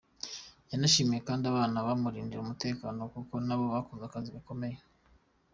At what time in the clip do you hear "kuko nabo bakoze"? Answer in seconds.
3.13-4.03